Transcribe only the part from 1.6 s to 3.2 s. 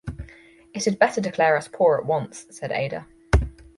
poor at once," said Ada.